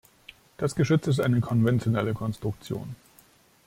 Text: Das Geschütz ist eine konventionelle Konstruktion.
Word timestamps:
Das 0.57 0.73
Geschütz 0.73 1.05
ist 1.05 1.19
eine 1.21 1.41
konventionelle 1.41 2.15
Konstruktion. 2.15 2.95